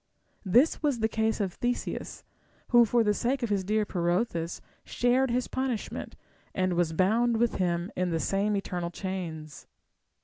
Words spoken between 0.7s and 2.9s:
was the case of Theseus, who